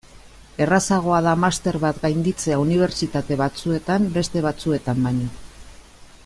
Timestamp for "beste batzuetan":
4.19-5.07